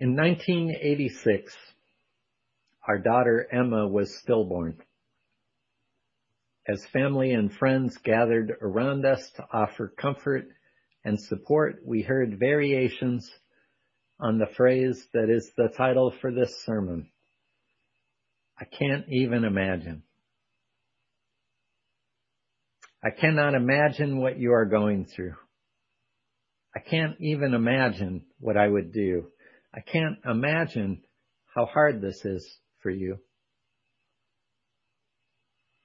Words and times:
In 0.00 0.14
1986, 0.14 1.52
our 2.86 2.98
daughter 2.98 3.48
Emma 3.50 3.88
was 3.88 4.16
stillborn. 4.22 4.78
As 6.68 6.86
family 6.92 7.32
and 7.32 7.52
friends 7.52 7.98
gathered 8.04 8.52
around 8.62 9.04
us 9.04 9.28
to 9.36 9.44
offer 9.52 9.88
comfort 9.88 10.46
and 11.04 11.18
support, 11.18 11.80
we 11.84 12.02
heard 12.02 12.38
variations 12.38 13.28
on 14.20 14.38
the 14.38 14.46
phrase 14.56 15.04
that 15.14 15.30
is 15.30 15.50
the 15.56 15.68
title 15.76 16.12
for 16.20 16.30
this 16.30 16.54
sermon. 16.64 17.10
I 18.56 18.66
can't 18.66 19.04
even 19.08 19.42
imagine. 19.42 20.04
I 23.02 23.10
cannot 23.10 23.54
imagine 23.54 24.18
what 24.18 24.38
you 24.38 24.52
are 24.52 24.66
going 24.66 25.06
through. 25.06 25.34
I 26.74 26.80
can't 26.80 27.16
even 27.20 27.54
imagine 27.54 28.26
what 28.38 28.56
I 28.56 28.68
would 28.68 28.92
do. 28.92 29.32
I 29.74 29.80
can't 29.80 30.18
imagine 30.24 31.02
how 31.54 31.66
hard 31.66 32.00
this 32.00 32.24
is 32.24 32.58
for 32.80 32.90
you. 32.90 33.18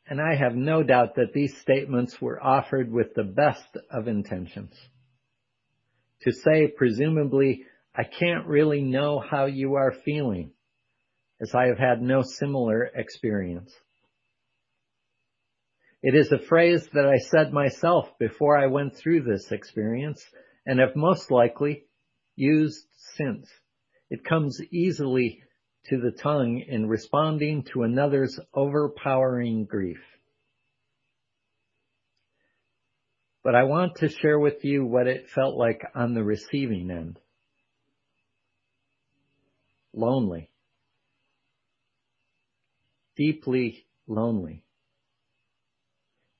And 0.07 0.19
I 0.21 0.35
have 0.35 0.55
no 0.55 0.83
doubt 0.83 1.15
that 1.15 1.33
these 1.33 1.57
statements 1.57 2.21
were 2.21 2.41
offered 2.41 2.91
with 2.91 3.13
the 3.13 3.23
best 3.23 3.77
of 3.89 4.07
intentions. 4.07 4.73
To 6.21 6.31
say, 6.31 6.67
presumably, 6.67 7.63
I 7.95 8.03
can't 8.03 8.47
really 8.47 8.81
know 8.81 9.19
how 9.19 9.45
you 9.45 9.75
are 9.75 9.93
feeling, 10.05 10.51
as 11.41 11.53
I 11.53 11.67
have 11.67 11.77
had 11.77 12.01
no 12.01 12.21
similar 12.21 12.83
experience. 12.83 13.73
It 16.01 16.15
is 16.15 16.31
a 16.31 16.45
phrase 16.47 16.85
that 16.93 17.05
I 17.05 17.17
said 17.17 17.53
myself 17.53 18.09
before 18.19 18.57
I 18.57 18.67
went 18.67 18.95
through 18.95 19.21
this 19.21 19.51
experience 19.51 20.21
and 20.65 20.79
have 20.79 20.95
most 20.95 21.31
likely 21.31 21.85
used 22.35 22.85
since. 23.15 23.47
It 24.09 24.23
comes 24.23 24.61
easily 24.71 25.41
to 25.85 25.99
the 25.99 26.11
tongue 26.11 26.63
in 26.67 26.87
responding 26.87 27.63
to 27.73 27.83
another's 27.83 28.39
overpowering 28.53 29.65
grief. 29.65 30.01
But 33.43 33.55
I 33.55 33.63
want 33.63 33.97
to 33.97 34.09
share 34.09 34.39
with 34.39 34.63
you 34.63 34.85
what 34.85 35.07
it 35.07 35.29
felt 35.29 35.57
like 35.57 35.81
on 35.93 36.13
the 36.13 36.23
receiving 36.23 36.89
end. 36.89 37.19
Lonely. 39.93 40.49
Deeply 43.17 43.85
lonely. 44.07 44.63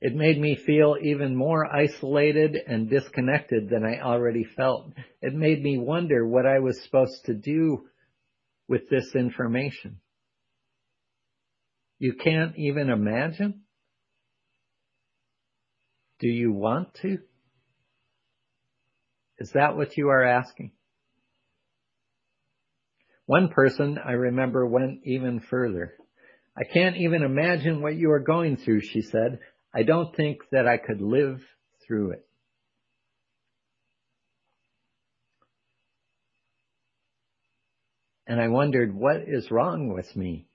It 0.05 0.15
made 0.15 0.37
me 0.37 0.57
feel 0.57 0.97
even 1.01 1.33
more 1.33 1.65
isolated 1.73 2.57
and 2.67 2.89
disconnected 2.89 3.69
than 3.69 3.85
I 3.85 4.01
already 4.01 4.43
felt. 4.43 4.91
It 5.21 5.33
made 5.33 5.63
me 5.63 5.77
wonder 5.77 6.27
what 6.27 6.45
I 6.45 6.59
was 6.59 6.83
supposed 6.83 7.23
to 7.27 7.33
do 7.33 7.85
with 8.67 8.89
this 8.89 9.15
information. 9.15 10.01
You 11.99 12.15
can't 12.21 12.53
even 12.57 12.89
imagine? 12.89 13.61
Do 16.19 16.27
you 16.27 16.51
want 16.51 16.93
to? 16.95 17.19
Is 19.37 19.51
that 19.53 19.77
what 19.77 19.95
you 19.95 20.09
are 20.09 20.23
asking? 20.23 20.73
One 23.25 23.47
person 23.47 23.97
I 24.05 24.11
remember 24.11 24.67
went 24.67 24.99
even 25.05 25.39
further. 25.49 25.93
I 26.57 26.65
can't 26.65 26.97
even 26.97 27.23
imagine 27.23 27.81
what 27.81 27.95
you 27.95 28.11
are 28.11 28.19
going 28.19 28.57
through, 28.57 28.81
she 28.81 29.01
said. 29.01 29.39
I 29.73 29.83
don't 29.83 30.15
think 30.15 30.39
that 30.51 30.67
I 30.67 30.77
could 30.77 31.01
live 31.01 31.41
through 31.87 32.11
it. 32.11 32.25
And 38.27 38.39
I 38.39 38.47
wondered, 38.47 38.95
what 38.95 39.23
is 39.27 39.51
wrong 39.51 39.93
with 39.93 40.15
me? 40.15 40.47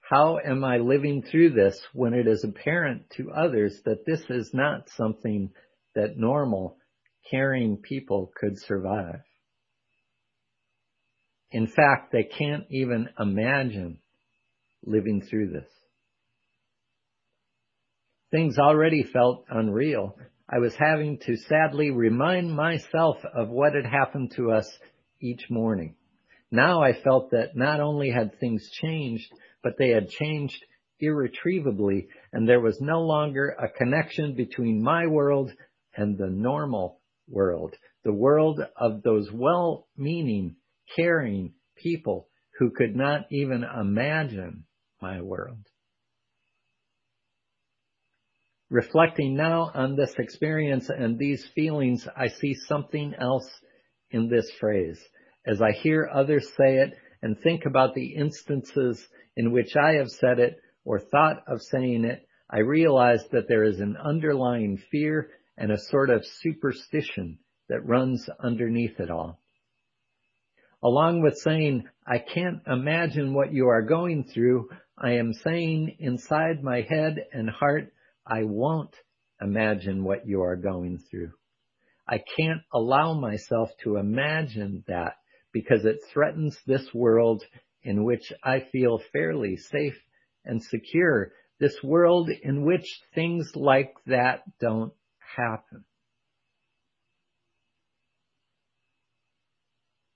How 0.00 0.38
am 0.38 0.64
I 0.64 0.78
living 0.78 1.22
through 1.22 1.50
this 1.50 1.78
when 1.92 2.14
it 2.14 2.26
is 2.26 2.42
apparent 2.42 3.10
to 3.16 3.30
others 3.30 3.78
that 3.84 4.06
this 4.06 4.22
is 4.30 4.50
not 4.54 4.88
something 4.96 5.50
that 5.94 6.16
normal, 6.16 6.78
caring 7.30 7.76
people 7.76 8.32
could 8.34 8.58
survive? 8.58 9.20
In 11.50 11.66
fact, 11.66 12.10
they 12.10 12.24
can't 12.24 12.64
even 12.70 13.08
imagine 13.18 13.98
living 14.82 15.20
through 15.20 15.50
this. 15.50 15.77
Things 18.30 18.58
already 18.58 19.04
felt 19.04 19.46
unreal. 19.48 20.18
I 20.50 20.58
was 20.58 20.74
having 20.74 21.18
to 21.20 21.36
sadly 21.36 21.90
remind 21.90 22.54
myself 22.54 23.16
of 23.24 23.48
what 23.48 23.74
had 23.74 23.86
happened 23.86 24.32
to 24.36 24.52
us 24.52 24.70
each 25.20 25.48
morning. 25.48 25.94
Now 26.50 26.82
I 26.82 26.92
felt 26.92 27.30
that 27.30 27.56
not 27.56 27.80
only 27.80 28.10
had 28.10 28.38
things 28.38 28.68
changed, 28.70 29.32
but 29.62 29.78
they 29.78 29.90
had 29.90 30.10
changed 30.10 30.62
irretrievably 31.00 32.08
and 32.32 32.46
there 32.46 32.60
was 32.60 32.80
no 32.80 33.00
longer 33.00 33.56
a 33.58 33.68
connection 33.68 34.34
between 34.34 34.82
my 34.82 35.06
world 35.06 35.50
and 35.96 36.18
the 36.18 36.28
normal 36.28 37.00
world, 37.28 37.74
the 38.04 38.12
world 38.12 38.60
of 38.76 39.02
those 39.02 39.30
well-meaning, 39.32 40.56
caring 40.96 41.54
people 41.76 42.28
who 42.58 42.70
could 42.70 42.94
not 42.94 43.26
even 43.30 43.64
imagine 43.64 44.64
my 45.00 45.20
world. 45.22 45.66
Reflecting 48.70 49.34
now 49.34 49.70
on 49.74 49.96
this 49.96 50.14
experience 50.18 50.90
and 50.90 51.18
these 51.18 51.46
feelings, 51.54 52.06
I 52.14 52.28
see 52.28 52.54
something 52.54 53.14
else 53.18 53.48
in 54.10 54.28
this 54.28 54.50
phrase. 54.60 55.00
As 55.46 55.62
I 55.62 55.72
hear 55.72 56.10
others 56.12 56.52
say 56.54 56.76
it 56.78 56.92
and 57.22 57.38
think 57.38 57.64
about 57.64 57.94
the 57.94 58.14
instances 58.14 59.06
in 59.36 59.52
which 59.52 59.74
I 59.74 59.94
have 59.94 60.10
said 60.10 60.38
it 60.38 60.56
or 60.84 61.00
thought 61.00 61.42
of 61.46 61.62
saying 61.62 62.04
it, 62.04 62.26
I 62.50 62.58
realize 62.58 63.24
that 63.32 63.48
there 63.48 63.64
is 63.64 63.80
an 63.80 63.96
underlying 63.96 64.76
fear 64.90 65.30
and 65.56 65.72
a 65.72 65.78
sort 65.78 66.10
of 66.10 66.26
superstition 66.26 67.38
that 67.70 67.86
runs 67.86 68.28
underneath 68.38 69.00
it 69.00 69.10
all. 69.10 69.40
Along 70.82 71.22
with 71.22 71.38
saying, 71.38 71.84
I 72.06 72.18
can't 72.18 72.60
imagine 72.66 73.34
what 73.34 73.52
you 73.52 73.68
are 73.68 73.82
going 73.82 74.24
through, 74.24 74.68
I 74.96 75.12
am 75.12 75.32
saying 75.32 75.96
inside 75.98 76.62
my 76.62 76.82
head 76.82 77.16
and 77.32 77.50
heart, 77.50 77.92
I 78.28 78.42
won't 78.42 78.94
imagine 79.40 80.04
what 80.04 80.26
you 80.26 80.42
are 80.42 80.56
going 80.56 80.98
through. 81.10 81.32
I 82.06 82.22
can't 82.36 82.60
allow 82.72 83.14
myself 83.14 83.70
to 83.84 83.96
imagine 83.96 84.84
that 84.86 85.14
because 85.52 85.84
it 85.84 85.98
threatens 86.12 86.56
this 86.66 86.86
world 86.92 87.42
in 87.82 88.04
which 88.04 88.32
I 88.42 88.60
feel 88.70 89.00
fairly 89.12 89.56
safe 89.56 89.98
and 90.44 90.62
secure, 90.62 91.32
this 91.58 91.76
world 91.82 92.30
in 92.42 92.64
which 92.64 92.86
things 93.14 93.50
like 93.54 93.94
that 94.06 94.42
don't 94.60 94.92
happen. 95.36 95.84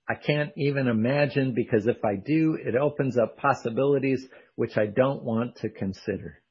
I 0.07 0.15
can't 0.15 0.51
even 0.57 0.87
imagine 0.87 1.53
because 1.55 1.87
if 1.87 2.03
I 2.03 2.15
do, 2.15 2.57
it 2.61 2.75
opens 2.75 3.17
up 3.17 3.37
possibilities 3.37 4.27
which 4.55 4.77
I 4.77 4.85
don't 4.85 5.23
want 5.23 5.55
to 5.57 5.69
consider. 5.69 6.42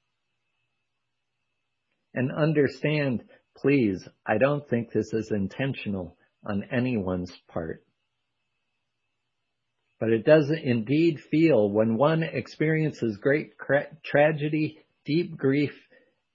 And 2.15 2.31
understand, 2.33 3.25
please, 3.56 4.06
I 4.27 4.39
don't 4.39 4.69
think 4.69 4.93
this 4.93 5.12
is 5.12 5.31
intentional 5.31 6.17
on 6.45 6.65
anyone's 6.71 7.33
part. 7.49 7.84
But 10.00 10.11
it 10.11 10.25
does 10.25 10.50
indeed 10.50 11.21
feel 11.31 11.71
when 11.71 11.97
one 11.97 12.25
experiences 12.25 13.17
great 13.19 13.53
tragedy, 14.05 14.78
deep 15.05 15.37
grief, 15.37 15.73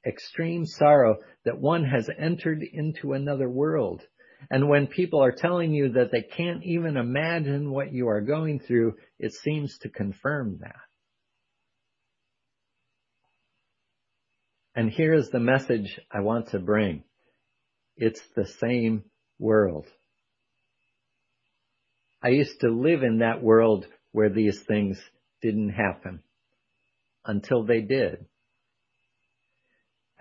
extreme 0.06 0.66
sorrow, 0.66 1.18
that 1.44 1.60
one 1.60 1.84
has 1.84 2.10
entered 2.18 2.64
into 2.64 3.12
another 3.12 3.50
world. 3.50 4.02
And 4.50 4.70
when 4.70 4.88
people 4.88 5.22
are 5.22 5.34
telling 5.34 5.74
you 5.74 5.94
that 5.94 6.12
they 6.12 6.22
can't 6.22 6.64
even 6.64 6.96
imagine 6.96 7.72
what 7.72 7.92
you 7.92 8.08
are 8.08 8.22
going 8.22 8.60
through, 8.60 8.96
it 9.20 9.34
seems 9.34 9.78
to 9.80 9.90
confirm 9.90 10.60
that. 10.62 10.87
And 14.78 14.92
here's 14.92 15.30
the 15.32 15.40
message 15.40 16.00
I 16.12 16.20
want 16.20 16.50
to 16.50 16.60
bring. 16.60 17.04
It's 17.96 18.22
the 18.36 18.46
same 18.46 19.06
world. 19.40 19.88
I 22.24 22.28
used 22.28 22.60
to 22.60 22.70
live 22.70 23.02
in 23.02 23.18
that 23.18 23.42
world 23.42 23.88
where 24.12 24.30
these 24.30 24.62
things 24.68 25.02
didn't 25.42 25.70
happen 25.70 26.20
until 27.26 27.66
they 27.66 27.82
did. 27.82 28.28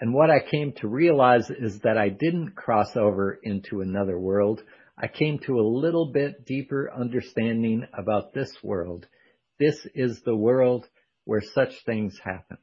And 0.01 0.15
what 0.15 0.31
I 0.31 0.41
came 0.41 0.73
to 0.79 0.89
realize 0.89 1.51
is 1.51 1.81
that 1.81 1.99
I 1.99 2.09
didn't 2.09 2.57
cross 2.57 2.97
over 2.97 3.39
into 3.43 3.83
another 3.83 4.19
world. 4.19 4.63
I 4.97 5.09
came 5.09 5.39
to 5.41 5.61
a 5.61 5.69
little 5.69 6.11
bit 6.13 6.47
deeper 6.47 6.91
understanding 6.99 7.87
about 7.93 8.33
this 8.33 8.57
world. 8.63 9.07
This 9.61 9.87
is 9.95 10.23
the 10.23 10.35
world 10.35 10.89
where 11.27 11.43
such 11.43 11.75
things 11.85 12.19
happen. 12.25 12.57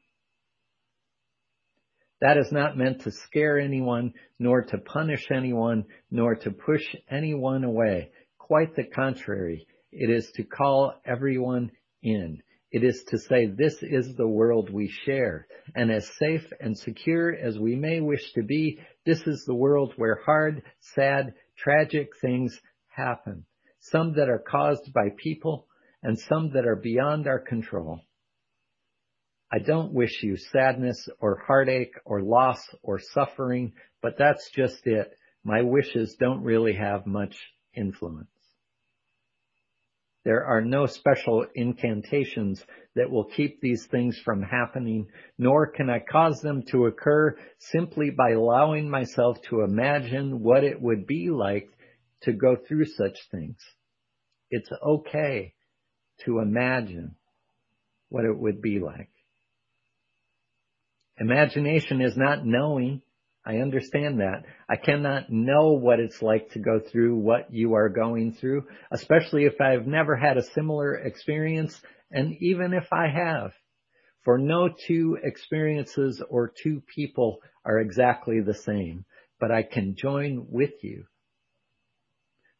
That 2.24 2.38
is 2.38 2.50
not 2.50 2.78
meant 2.78 3.02
to 3.02 3.10
scare 3.10 3.58
anyone, 3.58 4.14
nor 4.38 4.62
to 4.62 4.78
punish 4.78 5.26
anyone, 5.30 5.84
nor 6.10 6.34
to 6.36 6.50
push 6.52 6.82
anyone 7.10 7.64
away. 7.64 8.12
quite 8.38 8.74
the 8.74 8.84
contrary. 8.84 9.66
It 9.92 10.08
is 10.08 10.32
to 10.36 10.42
call 10.42 10.94
everyone 11.04 11.70
in. 12.02 12.42
It 12.70 12.82
is 12.82 13.04
to 13.08 13.18
say 13.18 13.44
this 13.44 13.76
is 13.82 14.14
the 14.16 14.26
world 14.26 14.70
we 14.70 14.88
share. 15.04 15.46
And 15.74 15.92
as 15.92 16.08
safe 16.18 16.50
and 16.60 16.78
secure 16.78 17.34
as 17.34 17.58
we 17.58 17.76
may 17.76 18.00
wish 18.00 18.32
to 18.32 18.42
be, 18.42 18.78
this 19.04 19.20
is 19.26 19.44
the 19.46 19.54
world 19.54 19.92
where 19.96 20.22
hard, 20.24 20.62
sad, 20.80 21.34
tragic 21.58 22.08
things 22.22 22.58
happen. 22.88 23.44
Some 23.80 24.14
that 24.14 24.30
are 24.30 24.42
caused 24.50 24.94
by 24.94 25.10
people 25.22 25.66
and 26.02 26.18
some 26.18 26.52
that 26.54 26.66
are 26.66 26.80
beyond 26.82 27.26
our 27.26 27.40
control. 27.40 28.00
I 29.54 29.60
don't 29.60 29.92
wish 29.92 30.24
you 30.24 30.36
sadness 30.36 31.08
or 31.20 31.40
heartache 31.46 31.94
or 32.04 32.22
loss 32.22 32.58
or 32.82 32.98
suffering, 32.98 33.72
but 34.02 34.18
that's 34.18 34.50
just 34.50 34.84
it. 34.84 35.16
My 35.44 35.62
wishes 35.62 36.16
don't 36.18 36.42
really 36.42 36.72
have 36.72 37.06
much 37.06 37.36
influence. 37.72 38.26
There 40.24 40.44
are 40.44 40.60
no 40.60 40.86
special 40.86 41.46
incantations 41.54 42.64
that 42.96 43.08
will 43.08 43.26
keep 43.26 43.60
these 43.60 43.86
things 43.86 44.18
from 44.24 44.42
happening, 44.42 45.06
nor 45.38 45.68
can 45.68 45.88
I 45.88 46.00
cause 46.00 46.40
them 46.40 46.64
to 46.72 46.86
occur 46.86 47.36
simply 47.58 48.10
by 48.10 48.30
allowing 48.30 48.90
myself 48.90 49.40
to 49.50 49.60
imagine 49.60 50.42
what 50.42 50.64
it 50.64 50.82
would 50.82 51.06
be 51.06 51.30
like 51.30 51.68
to 52.22 52.32
go 52.32 52.56
through 52.56 52.86
such 52.86 53.18
things. 53.30 53.58
It's 54.50 54.70
okay 54.84 55.54
to 56.24 56.40
imagine 56.40 57.14
what 58.08 58.24
it 58.24 58.36
would 58.36 58.60
be 58.60 58.80
like. 58.80 59.10
Imagination 61.18 62.00
is 62.00 62.16
not 62.16 62.44
knowing. 62.44 63.02
I 63.46 63.56
understand 63.58 64.20
that. 64.20 64.44
I 64.68 64.76
cannot 64.76 65.30
know 65.30 65.72
what 65.72 66.00
it's 66.00 66.22
like 66.22 66.50
to 66.50 66.58
go 66.58 66.80
through 66.80 67.16
what 67.16 67.52
you 67.52 67.74
are 67.74 67.88
going 67.88 68.32
through, 68.32 68.66
especially 68.90 69.44
if 69.44 69.60
I've 69.60 69.86
never 69.86 70.16
had 70.16 70.36
a 70.36 70.42
similar 70.42 70.94
experience, 70.94 71.80
and 72.10 72.34
even 72.40 72.72
if 72.72 72.92
I 72.92 73.08
have. 73.08 73.52
For 74.24 74.38
no 74.38 74.70
two 74.86 75.18
experiences 75.22 76.22
or 76.30 76.50
two 76.62 76.82
people 76.94 77.40
are 77.64 77.78
exactly 77.78 78.40
the 78.40 78.54
same, 78.54 79.04
but 79.38 79.50
I 79.50 79.62
can 79.62 79.96
join 79.96 80.46
with 80.48 80.82
you. 80.82 81.04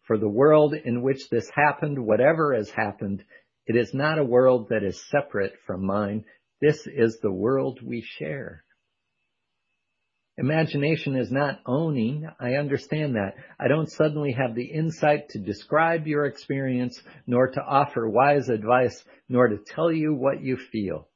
For 0.06 0.18
the 0.18 0.28
world 0.28 0.74
in 0.74 1.00
which 1.00 1.30
this 1.30 1.48
happened, 1.54 1.98
whatever 1.98 2.54
has 2.54 2.70
happened, 2.70 3.24
it 3.66 3.76
is 3.76 3.94
not 3.94 4.18
a 4.18 4.24
world 4.24 4.68
that 4.68 4.82
is 4.82 5.02
separate 5.10 5.54
from 5.66 5.86
mine. 5.86 6.26
This 6.64 6.86
is 6.86 7.18
the 7.20 7.30
world 7.30 7.80
we 7.84 8.00
share. 8.00 8.64
Imagination 10.38 11.14
is 11.14 11.30
not 11.30 11.60
owning. 11.66 12.26
I 12.40 12.54
understand 12.54 13.16
that. 13.16 13.34
I 13.60 13.68
don't 13.68 13.90
suddenly 13.90 14.32
have 14.32 14.54
the 14.54 14.64
insight 14.64 15.28
to 15.30 15.38
describe 15.38 16.06
your 16.06 16.24
experience, 16.24 16.98
nor 17.26 17.48
to 17.48 17.60
offer 17.60 18.08
wise 18.08 18.48
advice, 18.48 19.04
nor 19.28 19.48
to 19.48 19.58
tell 19.58 19.92
you 19.92 20.14
what 20.14 20.40
you 20.40 20.56
feel. 20.56 21.08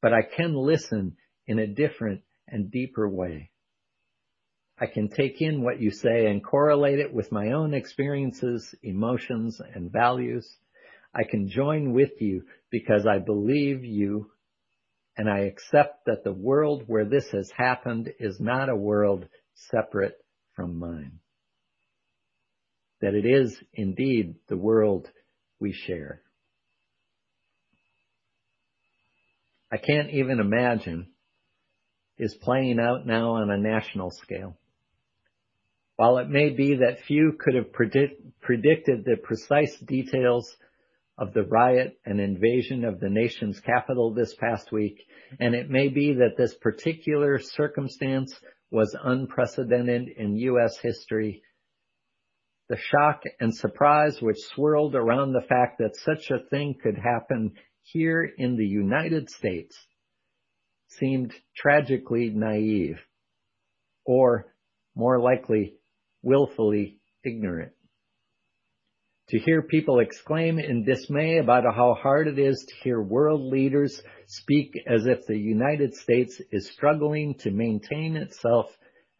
But 0.00 0.14
I 0.14 0.22
can 0.22 0.54
listen 0.54 1.18
in 1.46 1.58
a 1.58 1.66
different 1.66 2.22
and 2.48 2.70
deeper 2.70 3.06
way. 3.06 3.50
I 4.78 4.86
can 4.86 5.10
take 5.10 5.42
in 5.42 5.62
what 5.62 5.78
you 5.78 5.90
say 5.90 6.24
and 6.24 6.42
correlate 6.42 7.00
it 7.00 7.12
with 7.12 7.30
my 7.30 7.52
own 7.52 7.74
experiences, 7.74 8.74
emotions, 8.82 9.60
and 9.74 9.92
values. 9.92 10.56
I 11.14 11.24
can 11.24 11.50
join 11.50 11.92
with 11.92 12.12
you 12.18 12.44
because 12.70 13.06
I 13.06 13.18
believe 13.18 13.84
you 13.84 14.30
and 15.16 15.30
I 15.30 15.40
accept 15.40 16.06
that 16.06 16.24
the 16.24 16.32
world 16.32 16.84
where 16.86 17.04
this 17.04 17.30
has 17.30 17.50
happened 17.56 18.12
is 18.18 18.38
not 18.38 18.68
a 18.68 18.76
world 18.76 19.26
separate 19.54 20.16
from 20.54 20.78
mine. 20.78 21.20
That 23.00 23.14
it 23.14 23.24
is 23.24 23.56
indeed 23.72 24.36
the 24.48 24.56
world 24.56 25.08
we 25.58 25.72
share. 25.72 26.20
I 29.72 29.78
can't 29.78 30.10
even 30.10 30.38
imagine 30.40 31.08
is 32.18 32.34
playing 32.34 32.78
out 32.78 33.06
now 33.06 33.32
on 33.32 33.50
a 33.50 33.58
national 33.58 34.10
scale. 34.10 34.56
While 35.96 36.18
it 36.18 36.28
may 36.28 36.50
be 36.50 36.76
that 36.76 37.04
few 37.06 37.36
could 37.38 37.54
have 37.54 37.72
predict, 37.72 38.40
predicted 38.40 39.04
the 39.04 39.16
precise 39.16 39.76
details 39.86 40.54
of 41.18 41.32
the 41.32 41.44
riot 41.44 41.98
and 42.04 42.20
invasion 42.20 42.84
of 42.84 43.00
the 43.00 43.08
nation's 43.08 43.58
capital 43.60 44.12
this 44.12 44.34
past 44.34 44.70
week, 44.70 44.98
and 45.40 45.54
it 45.54 45.70
may 45.70 45.88
be 45.88 46.14
that 46.14 46.36
this 46.36 46.54
particular 46.54 47.38
circumstance 47.38 48.38
was 48.70 48.94
unprecedented 49.02 50.08
in 50.16 50.36
U.S. 50.36 50.76
history. 50.82 51.42
The 52.68 52.76
shock 52.76 53.22
and 53.40 53.54
surprise 53.54 54.18
which 54.20 54.36
swirled 54.54 54.94
around 54.94 55.32
the 55.32 55.46
fact 55.48 55.78
that 55.78 55.96
such 55.96 56.30
a 56.30 56.44
thing 56.50 56.74
could 56.82 56.98
happen 56.98 57.52
here 57.82 58.28
in 58.36 58.56
the 58.56 58.66
United 58.66 59.30
States 59.30 59.76
seemed 60.88 61.32
tragically 61.56 62.30
naive, 62.30 62.98
or 64.04 64.52
more 64.94 65.20
likely, 65.20 65.74
willfully 66.22 66.98
ignorant 67.24 67.72
to 69.28 69.38
hear 69.38 69.62
people 69.62 69.98
exclaim 69.98 70.58
in 70.58 70.84
dismay 70.84 71.38
about 71.38 71.64
how 71.64 71.94
hard 71.94 72.28
it 72.28 72.38
is 72.38 72.64
to 72.68 72.74
hear 72.84 73.00
world 73.00 73.42
leaders 73.42 74.00
speak 74.26 74.72
as 74.86 75.06
if 75.06 75.26
the 75.26 75.36
United 75.36 75.94
States 75.94 76.40
is 76.52 76.70
struggling 76.70 77.34
to 77.34 77.50
maintain 77.50 78.16
itself 78.16 78.66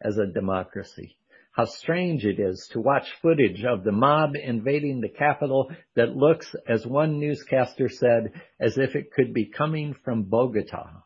as 0.01 0.17
a 0.17 0.31
democracy. 0.31 1.17
How 1.51 1.65
strange 1.65 2.23
it 2.23 2.39
is 2.39 2.69
to 2.71 2.79
watch 2.79 3.07
footage 3.21 3.63
of 3.65 3.83
the 3.83 3.91
mob 3.91 4.35
invading 4.35 5.01
the 5.01 5.09
Capitol 5.09 5.71
that 5.95 6.15
looks, 6.15 6.55
as 6.67 6.85
one 6.85 7.19
newscaster 7.19 7.89
said, 7.89 8.31
as 8.61 8.77
if 8.77 8.95
it 8.95 9.11
could 9.11 9.33
be 9.33 9.49
coming 9.49 9.95
from 10.05 10.23
Bogota. 10.23 11.03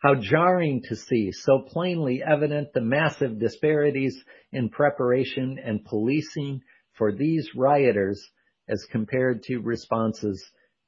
How 0.00 0.14
jarring 0.14 0.82
to 0.88 0.94
see 0.94 1.32
so 1.32 1.66
plainly 1.66 2.22
evident 2.24 2.72
the 2.72 2.80
massive 2.80 3.40
disparities 3.40 4.16
in 4.52 4.68
preparation 4.68 5.58
and 5.62 5.84
policing 5.84 6.62
for 6.98 7.12
these 7.12 7.54
rioters 7.54 8.28
as 8.68 8.84
compared 8.90 9.44
to 9.44 9.60
responses 9.60 10.44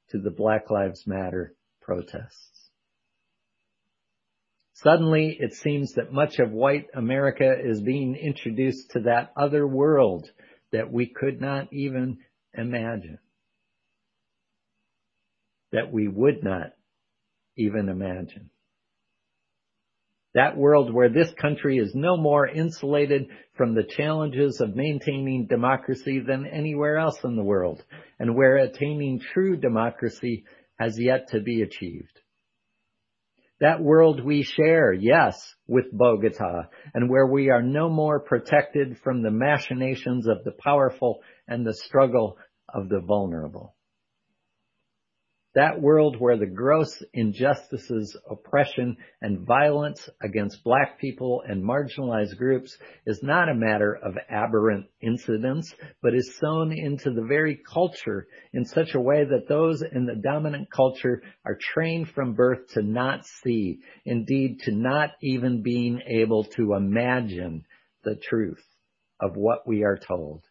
to 0.09 0.19
the 0.19 0.29
Black 0.29 0.69
Lives 0.69 1.07
Matter 1.07 1.55
protests. 1.81 2.69
Suddenly, 4.73 5.37
it 5.39 5.53
seems 5.53 5.93
that 5.93 6.11
much 6.11 6.39
of 6.39 6.51
white 6.51 6.87
America 6.93 7.53
is 7.57 7.81
being 7.81 8.15
introduced 8.15 8.91
to 8.91 9.01
that 9.01 9.31
other 9.37 9.65
world 9.65 10.29
that 10.71 10.91
we 10.91 11.07
could 11.07 11.39
not 11.39 11.71
even 11.71 12.17
imagine. 12.53 13.19
That 15.71 15.91
we 15.91 16.07
would 16.07 16.43
not 16.43 16.73
even 17.55 17.89
imagine. 17.89 18.49
That 20.33 20.55
world 20.55 20.93
where 20.93 21.09
this 21.09 21.31
country 21.33 21.77
is 21.77 21.93
no 21.93 22.15
more 22.15 22.47
insulated 22.47 23.27
from 23.55 23.75
the 23.75 23.83
challenges 23.83 24.61
of 24.61 24.75
maintaining 24.75 25.47
democracy 25.47 26.19
than 26.25 26.45
anywhere 26.45 26.97
else 26.97 27.19
in 27.23 27.35
the 27.35 27.43
world, 27.43 27.83
and 28.17 28.35
where 28.35 28.57
attaining 28.57 29.19
true 29.19 29.57
democracy 29.57 30.45
has 30.79 30.97
yet 30.97 31.27
to 31.29 31.41
be 31.41 31.61
achieved. 31.61 32.17
That 33.59 33.81
world 33.81 34.23
we 34.23 34.41
share, 34.41 34.91
yes, 34.93 35.37
with 35.67 35.85
Bogota, 35.91 36.63
and 36.93 37.09
where 37.09 37.27
we 37.27 37.49
are 37.49 37.61
no 37.61 37.89
more 37.89 38.19
protected 38.19 38.97
from 39.03 39.21
the 39.21 39.29
machinations 39.29 40.27
of 40.27 40.43
the 40.43 40.53
powerful 40.63 41.19
and 41.47 41.65
the 41.65 41.75
struggle 41.75 42.37
of 42.73 42.89
the 42.89 43.01
vulnerable. 43.01 43.75
That 45.53 45.81
world 45.81 46.15
where 46.17 46.37
the 46.37 46.45
gross 46.45 47.03
injustices, 47.13 48.15
oppression, 48.29 48.95
and 49.21 49.45
violence 49.45 50.09
against 50.21 50.63
black 50.63 50.97
people 50.97 51.43
and 51.45 51.61
marginalized 51.61 52.37
groups 52.37 52.77
is 53.05 53.21
not 53.21 53.49
a 53.49 53.53
matter 53.53 53.93
of 53.93 54.17
aberrant 54.29 54.85
incidents, 55.01 55.75
but 56.01 56.15
is 56.15 56.37
sown 56.37 56.71
into 56.71 57.11
the 57.11 57.25
very 57.27 57.57
culture 57.57 58.27
in 58.53 58.63
such 58.63 58.95
a 58.95 59.01
way 59.01 59.25
that 59.25 59.49
those 59.49 59.81
in 59.81 60.05
the 60.05 60.15
dominant 60.15 60.71
culture 60.71 61.21
are 61.45 61.57
trained 61.59 62.07
from 62.09 62.33
birth 62.33 62.69
to 62.75 62.81
not 62.81 63.25
see, 63.25 63.79
indeed 64.05 64.59
to 64.61 64.71
not 64.71 65.11
even 65.21 65.61
being 65.61 65.99
able 66.07 66.45
to 66.45 66.75
imagine 66.75 67.65
the 68.05 68.15
truth 68.15 68.63
of 69.19 69.35
what 69.35 69.67
we 69.67 69.83
are 69.83 69.97
told 69.97 70.45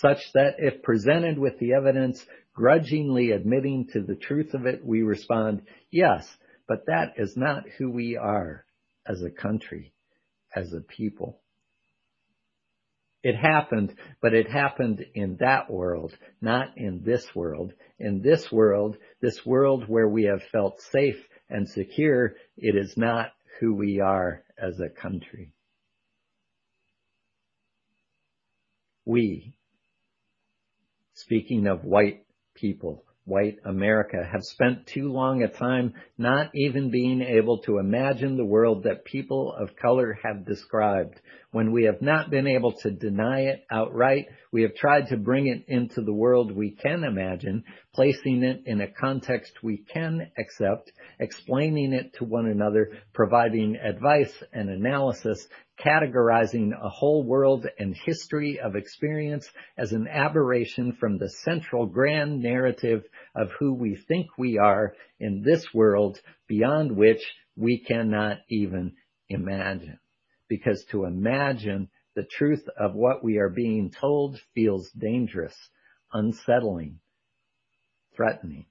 such 0.00 0.18
that 0.34 0.56
if 0.58 0.82
presented 0.82 1.38
with 1.38 1.58
the 1.58 1.72
evidence 1.72 2.24
grudgingly 2.54 3.32
admitting 3.32 3.86
to 3.92 4.00
the 4.02 4.16
truth 4.16 4.54
of 4.54 4.66
it, 4.66 4.84
we 4.84 5.02
respond, 5.02 5.62
yes, 5.90 6.26
but 6.68 6.86
that 6.86 7.14
is 7.16 7.36
not 7.36 7.64
who 7.78 7.90
we 7.90 8.16
are 8.16 8.64
as 9.06 9.22
a 9.22 9.30
country, 9.30 9.92
as 10.54 10.72
a 10.72 10.80
people. 10.80 11.40
It 13.22 13.36
happened, 13.36 13.94
but 14.20 14.34
it 14.34 14.48
happened 14.48 15.04
in 15.14 15.38
that 15.40 15.70
world, 15.70 16.16
not 16.40 16.76
in 16.76 17.02
this 17.04 17.26
world. 17.34 17.72
In 17.98 18.22
this 18.22 18.52
world, 18.52 18.96
this 19.20 19.44
world 19.44 19.88
where 19.88 20.08
we 20.08 20.24
have 20.24 20.42
felt 20.52 20.80
safe 20.92 21.16
and 21.48 21.68
secure, 21.68 22.34
it 22.56 22.76
is 22.76 22.96
not 22.96 23.32
who 23.58 23.74
we 23.74 24.00
are 24.00 24.42
as 24.58 24.78
a 24.78 24.88
country. 24.88 25.50
We 29.04 29.55
speaking 31.26 31.66
of 31.66 31.82
white 31.82 32.24
people, 32.54 33.02
white 33.24 33.56
America, 33.64 34.18
have 34.30 34.42
spent 34.44 34.86
too 34.86 35.10
long 35.10 35.42
a 35.42 35.48
time 35.48 35.92
not 36.16 36.52
even 36.54 36.88
being 36.92 37.20
able 37.20 37.58
to 37.58 37.78
imagine 37.78 38.36
the 38.36 38.44
world 38.44 38.84
that 38.84 39.04
people 39.04 39.52
of 39.58 39.74
color 39.74 40.16
have 40.22 40.46
described. 40.46 41.20
When 41.56 41.72
we 41.72 41.84
have 41.84 42.02
not 42.02 42.28
been 42.28 42.46
able 42.46 42.72
to 42.82 42.90
deny 42.90 43.46
it 43.46 43.64
outright, 43.70 44.26
we 44.52 44.60
have 44.60 44.74
tried 44.74 45.06
to 45.06 45.16
bring 45.16 45.46
it 45.46 45.64
into 45.68 46.02
the 46.02 46.12
world 46.12 46.52
we 46.52 46.72
can 46.72 47.02
imagine, 47.02 47.64
placing 47.94 48.42
it 48.42 48.64
in 48.66 48.82
a 48.82 48.92
context 48.92 49.62
we 49.62 49.78
can 49.78 50.30
accept, 50.36 50.92
explaining 51.18 51.94
it 51.94 52.12
to 52.18 52.26
one 52.26 52.44
another, 52.44 52.98
providing 53.14 53.76
advice 53.76 54.34
and 54.52 54.68
analysis, 54.68 55.48
categorizing 55.82 56.72
a 56.78 56.90
whole 56.90 57.24
world 57.24 57.66
and 57.78 57.96
history 58.04 58.60
of 58.60 58.76
experience 58.76 59.48
as 59.78 59.92
an 59.92 60.08
aberration 60.08 60.92
from 60.92 61.16
the 61.16 61.30
central 61.42 61.86
grand 61.86 62.42
narrative 62.42 63.02
of 63.34 63.48
who 63.58 63.72
we 63.72 63.96
think 63.96 64.26
we 64.36 64.58
are 64.58 64.92
in 65.20 65.40
this 65.40 65.64
world 65.72 66.20
beyond 66.48 66.94
which 66.94 67.24
we 67.56 67.78
cannot 67.78 68.40
even 68.50 68.92
imagine. 69.30 69.98
Because 70.48 70.84
to 70.90 71.04
imagine 71.04 71.88
the 72.14 72.24
truth 72.24 72.66
of 72.78 72.94
what 72.94 73.22
we 73.22 73.38
are 73.38 73.48
being 73.48 73.90
told 73.90 74.40
feels 74.54 74.90
dangerous, 74.90 75.54
unsettling, 76.12 76.98
threatening. 78.14 78.66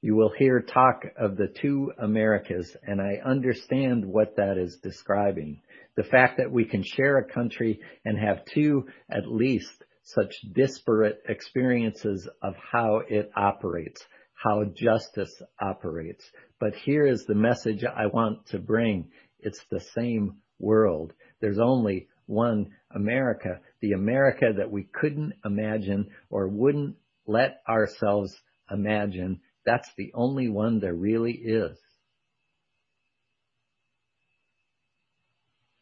You 0.00 0.16
will 0.16 0.32
hear 0.36 0.60
talk 0.60 1.04
of 1.16 1.36
the 1.36 1.46
two 1.46 1.92
Americas, 1.96 2.76
and 2.82 3.00
I 3.00 3.20
understand 3.24 4.04
what 4.04 4.36
that 4.36 4.58
is 4.58 4.78
describing. 4.82 5.62
The 5.96 6.02
fact 6.02 6.38
that 6.38 6.50
we 6.50 6.64
can 6.64 6.82
share 6.82 7.18
a 7.18 7.32
country 7.32 7.80
and 8.04 8.18
have 8.18 8.44
two, 8.44 8.88
at 9.08 9.26
least, 9.26 9.84
such 10.02 10.34
disparate 10.52 11.22
experiences 11.28 12.28
of 12.42 12.54
how 12.56 13.02
it 13.08 13.30
operates, 13.36 14.04
how 14.42 14.64
justice 14.74 15.42
operates. 15.60 16.24
But 16.58 16.74
here 16.74 17.06
is 17.06 17.24
the 17.24 17.34
message 17.34 17.84
I 17.84 18.06
want 18.06 18.46
to 18.48 18.58
bring. 18.58 19.10
It's 19.38 19.62
the 19.70 19.80
same 19.94 20.38
world. 20.58 21.12
There's 21.40 21.58
only 21.58 22.08
one 22.26 22.70
America, 22.94 23.60
the 23.80 23.92
America 23.92 24.52
that 24.56 24.70
we 24.70 24.84
couldn't 24.84 25.34
imagine 25.44 26.10
or 26.30 26.48
wouldn't 26.48 26.96
let 27.26 27.62
ourselves 27.68 28.34
imagine 28.70 29.40
that's 29.64 29.88
the 29.96 30.10
only 30.14 30.48
one 30.48 30.80
there 30.80 30.94
really 30.94 31.32
is. 31.32 31.78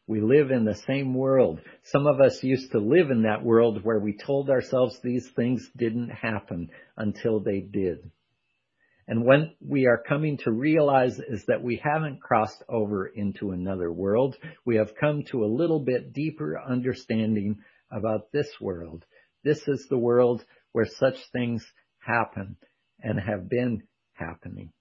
We 0.07 0.19
live 0.19 0.51
in 0.51 0.65
the 0.65 0.75
same 0.75 1.13
world. 1.13 1.61
Some 1.83 2.05
of 2.05 2.19
us 2.19 2.43
used 2.43 2.73
to 2.73 2.79
live 2.79 3.11
in 3.11 3.23
that 3.23 3.43
world 3.43 3.83
where 3.83 3.99
we 3.99 4.17
told 4.17 4.49
ourselves 4.49 4.99
these 5.01 5.29
things 5.35 5.69
didn't 5.75 6.09
happen 6.09 6.69
until 6.97 7.39
they 7.39 7.61
did. 7.61 8.11
And 9.07 9.25
what 9.25 9.55
we 9.59 9.87
are 9.87 10.01
coming 10.07 10.37
to 10.39 10.51
realize 10.51 11.19
is 11.19 11.45
that 11.47 11.63
we 11.63 11.81
haven't 11.83 12.21
crossed 12.21 12.63
over 12.69 13.07
into 13.07 13.51
another 13.51 13.91
world. 13.91 14.37
We 14.65 14.77
have 14.77 14.95
come 14.99 15.23
to 15.31 15.43
a 15.43 15.53
little 15.53 15.79
bit 15.79 16.13
deeper 16.13 16.59
understanding 16.59 17.57
about 17.91 18.31
this 18.31 18.49
world. 18.61 19.05
This 19.43 19.67
is 19.67 19.87
the 19.89 19.97
world 19.97 20.45
where 20.71 20.85
such 20.85 21.17
things 21.31 21.65
happen 21.99 22.57
and 23.01 23.19
have 23.19 23.49
been 23.49 23.83
happening. 24.13 24.71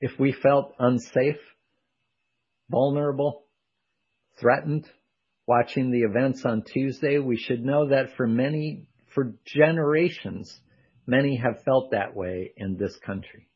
If 0.00 0.18
we 0.18 0.32
felt 0.32 0.74
unsafe, 0.78 1.40
vulnerable, 2.70 3.44
threatened, 4.38 4.88
watching 5.46 5.90
the 5.90 6.02
events 6.02 6.44
on 6.44 6.62
Tuesday, 6.62 7.18
we 7.18 7.36
should 7.36 7.64
know 7.64 7.88
that 7.88 8.16
for 8.16 8.26
many, 8.26 8.86
for 9.14 9.34
generations, 9.44 10.60
many 11.06 11.36
have 11.36 11.62
felt 11.64 11.90
that 11.90 12.14
way 12.14 12.52
in 12.56 12.76
this 12.76 12.96
country. 13.04 13.48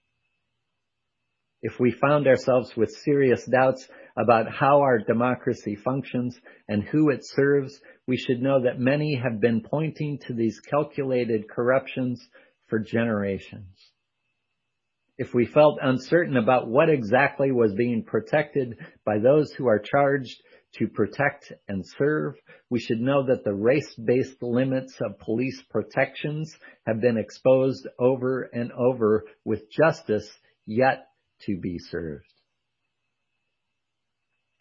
If 1.62 1.80
we 1.80 1.92
found 1.92 2.26
ourselves 2.26 2.76
with 2.76 2.90
serious 2.90 3.44
doubts 3.46 3.88
about 4.18 4.52
how 4.52 4.82
our 4.82 4.98
democracy 4.98 5.76
functions 5.76 6.38
and 6.68 6.82
who 6.82 7.08
it 7.08 7.20
serves, 7.22 7.80
we 8.06 8.18
should 8.18 8.42
know 8.42 8.62
that 8.62 8.78
many 8.78 9.16
have 9.16 9.40
been 9.40 9.62
pointing 9.62 10.18
to 10.26 10.34
these 10.34 10.60
calculated 10.60 11.48
corruptions 11.48 12.22
for 12.68 12.78
generations. 12.78 13.74
If 15.16 15.32
we 15.32 15.46
felt 15.46 15.78
uncertain 15.80 16.36
about 16.36 16.68
what 16.68 16.90
exactly 16.90 17.50
was 17.52 17.72
being 17.74 18.04
protected 18.04 18.76
by 19.06 19.18
those 19.18 19.52
who 19.52 19.66
are 19.68 19.78
charged 19.78 20.36
to 20.78 20.88
protect 20.88 21.52
and 21.68 21.84
serve, 21.98 22.34
we 22.70 22.80
should 22.80 23.00
know 23.00 23.26
that 23.26 23.44
the 23.44 23.54
race-based 23.54 24.42
limits 24.42 24.96
of 25.00 25.18
police 25.20 25.62
protections 25.70 26.56
have 26.86 27.00
been 27.00 27.16
exposed 27.16 27.86
over 27.98 28.42
and 28.52 28.72
over 28.72 29.24
with 29.44 29.70
justice 29.70 30.28
yet 30.66 31.06
to 31.42 31.56
be 31.58 31.78
served. 31.78 32.26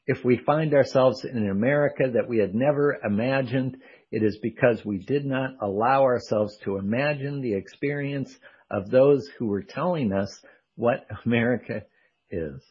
If 0.06 0.26
we 0.26 0.38
find 0.38 0.74
ourselves 0.74 1.24
in 1.24 1.38
an 1.38 1.50
America 1.50 2.04
that 2.14 2.28
we 2.28 2.38
had 2.38 2.54
never 2.54 2.98
imagined, 3.04 3.78
it 4.12 4.22
is 4.22 4.38
because 4.42 4.84
we 4.84 4.98
did 4.98 5.26
not 5.26 5.52
allow 5.62 6.04
ourselves 6.04 6.58
to 6.64 6.78
imagine 6.78 7.42
the 7.42 7.54
experience 7.54 8.38
of 8.70 8.90
those 8.90 9.28
who 9.38 9.48
were 9.48 9.64
telling 9.64 10.12
us 10.12 10.44
what 10.76 11.06
America 11.26 11.84
is. 12.30 12.62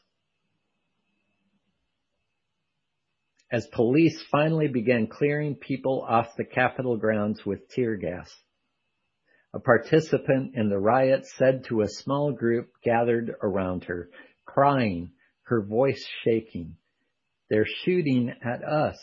As 3.53 3.67
police 3.67 4.19
finally 4.31 4.69
began 4.69 5.07
clearing 5.07 5.55
people 5.55 6.07
off 6.09 6.37
the 6.39 6.45
Capitol 6.45 6.97
grounds 6.97 7.45
with 7.45 7.69
tear 7.69 7.97
gas, 7.97 8.35
a 9.53 9.61
participant 9.61 10.55
in 10.55 10.71
the 10.71 10.79
riot 10.79 11.27
said 11.27 11.65
to 11.65 11.83
a 11.83 11.89
small 11.89 12.33
group 12.33 12.71
gathered 12.83 13.31
around 13.43 13.85
her, 13.85 14.09
crying, 14.47 15.13
her 15.43 15.63
voice 15.63 16.03
shaking, 16.25 16.77
they're 17.51 17.67
shooting 17.85 18.33
at 18.43 18.65
us. 18.65 18.97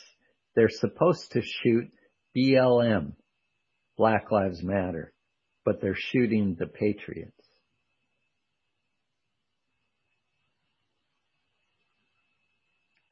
They're 0.56 0.70
supposed 0.70 1.34
to 1.34 1.44
shoot 1.44 1.91
BLM, 2.36 3.13
Black 3.96 4.32
Lives 4.32 4.63
Matter, 4.63 5.13
but 5.63 5.79
they're 5.79 5.94
shooting 5.94 6.56
the 6.58 6.65
patriots. 6.65 7.38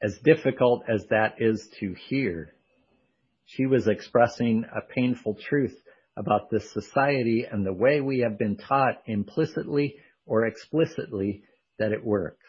As 0.00 0.18
difficult 0.22 0.82
as 0.88 1.04
that 1.10 1.34
is 1.38 1.68
to 1.80 1.94
hear, 2.08 2.54
she 3.46 3.66
was 3.66 3.88
expressing 3.88 4.64
a 4.64 4.80
painful 4.80 5.34
truth 5.34 5.76
about 6.16 6.50
this 6.50 6.72
society 6.72 7.46
and 7.50 7.64
the 7.64 7.72
way 7.72 8.00
we 8.00 8.20
have 8.20 8.38
been 8.38 8.56
taught 8.56 9.02
implicitly 9.06 9.96
or 10.26 10.46
explicitly 10.46 11.42
that 11.78 11.92
it 11.92 12.04
works. 12.04 12.44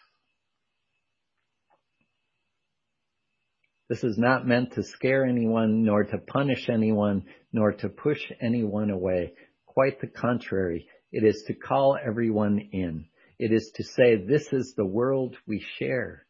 This 3.90 4.04
is 4.04 4.20
not 4.20 4.46
meant 4.46 4.74
to 4.74 4.84
scare 4.84 5.26
anyone, 5.26 5.84
nor 5.84 6.04
to 6.04 6.18
punish 6.20 6.70
anyone, 6.70 7.26
nor 7.52 7.72
to 7.72 7.90
push 7.90 8.22
anyone 8.40 8.92
away. 8.92 9.34
Quite 9.66 10.00
the 10.00 10.08
contrary. 10.08 10.88
It 11.12 11.24
is 11.24 11.44
to 11.48 11.56
call 11.56 11.98
everyone 12.06 12.60
in. 12.72 13.06
It 13.40 13.52
is 13.52 13.72
to 13.76 13.84
say, 13.84 14.18
this 14.18 14.54
is 14.54 14.76
the 14.76 14.86
world 14.86 15.36
we 15.48 15.66
share. 15.80 16.28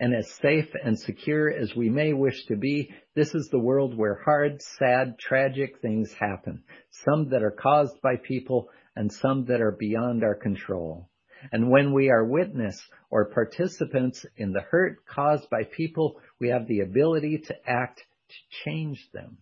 And 0.00 0.14
as 0.14 0.28
safe 0.34 0.68
and 0.82 0.98
secure 0.98 1.50
as 1.50 1.74
we 1.76 1.88
may 1.88 2.12
wish 2.12 2.46
to 2.46 2.56
be, 2.56 2.92
this 3.14 3.34
is 3.34 3.48
the 3.48 3.60
world 3.60 3.96
where 3.96 4.20
hard, 4.24 4.60
sad, 4.60 5.18
tragic 5.18 5.80
things 5.80 6.12
happen. 6.12 6.64
Some 6.90 7.30
that 7.30 7.42
are 7.42 7.52
caused 7.52 8.00
by 8.02 8.16
people 8.16 8.68
and 8.96 9.12
some 9.12 9.44
that 9.46 9.60
are 9.60 9.76
beyond 9.78 10.24
our 10.24 10.34
control. 10.34 11.08
And 11.52 11.70
when 11.70 11.92
we 11.92 12.10
are 12.10 12.24
witness 12.24 12.80
or 13.10 13.30
participants 13.30 14.24
in 14.36 14.52
the 14.52 14.62
hurt 14.62 15.06
caused 15.06 15.48
by 15.50 15.64
people, 15.64 16.20
we 16.40 16.48
have 16.48 16.66
the 16.66 16.80
ability 16.80 17.38
to 17.46 17.54
act 17.66 17.98
to 18.28 18.34
change 18.64 19.08
them. 19.12 19.38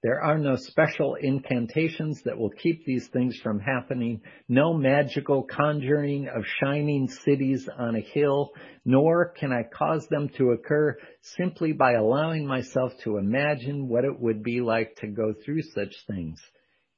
There 0.00 0.22
are 0.22 0.38
no 0.38 0.54
special 0.54 1.16
incantations 1.16 2.22
that 2.22 2.38
will 2.38 2.50
keep 2.50 2.84
these 2.84 3.08
things 3.08 3.36
from 3.42 3.58
happening, 3.58 4.22
no 4.48 4.72
magical 4.72 5.42
conjuring 5.42 6.28
of 6.28 6.44
shining 6.60 7.08
cities 7.08 7.68
on 7.68 7.96
a 7.96 8.00
hill, 8.00 8.52
nor 8.84 9.30
can 9.30 9.52
I 9.52 9.64
cause 9.64 10.06
them 10.06 10.28
to 10.36 10.52
occur 10.52 10.96
simply 11.20 11.72
by 11.72 11.94
allowing 11.94 12.46
myself 12.46 12.92
to 13.02 13.16
imagine 13.16 13.88
what 13.88 14.04
it 14.04 14.20
would 14.20 14.44
be 14.44 14.60
like 14.60 14.94
to 14.96 15.08
go 15.08 15.34
through 15.44 15.62
such 15.62 15.94
things. 16.06 16.40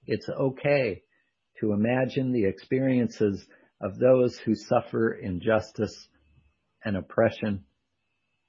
It's 0.06 0.28
okay 0.28 1.02
to 1.60 1.72
imagine 1.72 2.32
the 2.32 2.44
experiences 2.44 3.46
of 3.80 3.98
those 3.98 4.38
who 4.44 4.54
suffer 4.54 5.14
injustice 5.14 6.08
and 6.84 6.98
oppression 6.98 7.64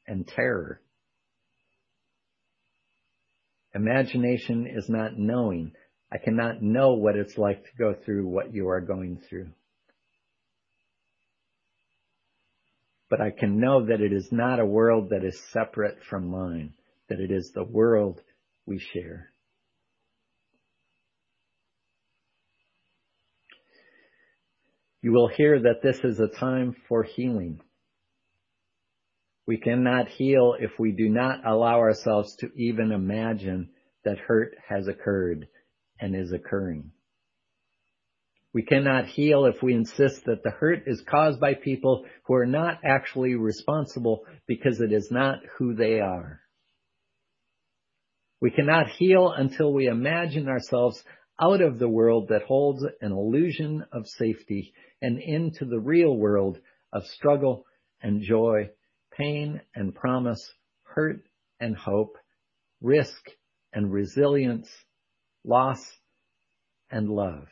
and 0.08 0.28
terror. 0.28 0.82
Imagination 3.74 4.68
is 4.68 4.90
not 4.90 5.18
knowing. 5.18 5.72
I 6.12 6.18
cannot 6.18 6.62
know 6.62 6.94
what 6.94 7.16
it's 7.16 7.38
like 7.38 7.64
to 7.64 7.70
go 7.78 7.96
through 8.06 8.28
what 8.28 8.54
you 8.54 8.70
are 8.70 8.82
going 8.82 9.22
through. 9.30 9.52
but 13.12 13.20
I 13.20 13.30
can 13.30 13.60
know 13.60 13.86
that 13.88 14.00
it 14.00 14.14
is 14.14 14.30
not 14.32 14.62
a 14.62 14.66
world 14.66 15.10
that 15.10 15.26
is 15.26 15.38
separate 15.52 15.98
from 16.10 16.32
mine, 16.32 16.74
that 17.10 17.20
it 17.20 17.30
is 17.30 17.52
the 17.54 17.66
world 17.66 18.22
we 18.66 18.80
share. 18.80 19.34
You 25.02 25.12
will 25.12 25.28
hear 25.28 25.60
that 25.60 25.82
this 25.84 25.98
is 26.06 26.22
a 26.22 26.40
time 26.40 26.74
for 26.88 27.04
healing. 27.04 27.60
We 29.48 29.58
cannot 29.58 30.08
heal 30.08 30.56
if 30.60 30.72
we 30.80 30.92
do 30.92 31.10
not 31.10 31.46
allow 31.46 31.80
ourselves 31.80 32.36
to 32.38 32.52
even 32.56 32.92
imagine 32.92 33.70
that 34.04 34.18
hurt 34.18 34.56
has 34.68 34.88
occurred 34.88 35.48
and 36.00 36.16
is 36.16 36.32
occurring. 36.32 36.92
We 38.54 38.64
cannot 38.64 39.06
heal 39.06 39.46
if 39.46 39.64
we 39.64 39.74
insist 39.74 40.26
that 40.26 40.44
the 40.44 40.50
hurt 40.52 40.84
is 40.86 41.04
caused 41.10 41.40
by 41.40 41.54
people 41.54 42.06
who 42.26 42.34
are 42.34 42.46
not 42.46 42.80
actually 42.84 43.36
responsible 43.36 44.26
because 44.46 44.82
it 44.82 44.92
is 44.92 45.10
not 45.10 45.40
who 45.58 45.74
they 45.74 46.02
are. 46.02 46.42
We 48.42 48.52
cannot 48.52 48.90
heal 48.90 49.32
until 49.32 49.72
we 49.72 49.88
imagine 49.88 50.50
ourselves 50.50 51.02
out 51.40 51.62
of 51.62 51.80
the 51.80 51.88
world 51.88 52.28
that 52.30 52.44
holds 52.44 52.84
an 52.84 53.12
illusion 53.12 53.86
of 53.92 54.08
safety 54.08 54.74
and 55.02 55.20
into 55.20 55.66
the 55.66 55.80
real 55.80 56.16
world 56.16 56.60
of 56.92 57.06
struggle 57.06 57.66
and 58.02 58.22
joy, 58.22 58.70
pain 59.18 59.62
and 59.76 59.94
promise, 59.94 60.42
hurt 60.84 61.22
and 61.60 61.76
hope, 61.76 62.18
risk 62.82 63.30
and 63.74 63.92
resilience, 63.92 64.70
loss 65.44 65.82
and 66.90 67.10
love. 67.10 67.48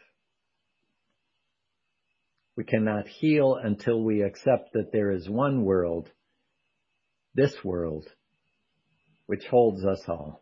We 2.56 2.64
cannot 2.66 3.08
heal 3.08 3.56
until 3.56 4.04
we 4.04 4.22
accept 4.22 4.74
that 4.74 4.92
there 4.92 5.12
is 5.12 5.30
one 5.30 5.64
world, 5.64 6.10
this 7.34 7.64
world, 7.64 8.06
which 9.28 9.46
holds 9.46 9.86
us 9.86 10.04
all. 10.10 10.42